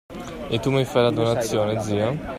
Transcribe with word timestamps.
E 0.53 0.55
tu 0.63 0.69
mi 0.71 0.83
fai 0.91 1.03
la 1.03 1.11
donazione, 1.17 1.79
zia? 1.85 2.09